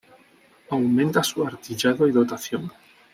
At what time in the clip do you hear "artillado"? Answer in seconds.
1.45-2.07